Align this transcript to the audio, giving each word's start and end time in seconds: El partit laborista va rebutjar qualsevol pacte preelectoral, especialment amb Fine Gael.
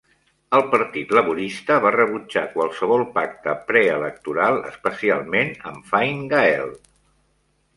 El 0.59 0.63
partit 0.69 1.11
laborista 1.17 1.75
va 1.83 1.91
rebutjar 1.95 2.43
qualsevol 2.55 3.05
pacte 3.19 3.55
preelectoral, 3.69 4.59
especialment 4.71 5.53
amb 5.73 5.89
Fine 5.95 6.27
Gael. 6.33 6.75